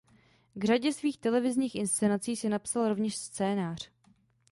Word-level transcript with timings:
K 0.55 0.65
řadě 0.65 0.93
svých 0.93 1.17
televizních 1.17 1.75
inscenací 1.75 2.35
si 2.35 2.49
napsal 2.49 2.89
rovněž 2.89 3.17
scénář. 3.17 3.91